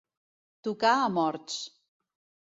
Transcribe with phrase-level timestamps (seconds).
[0.67, 1.59] Tocar a morts.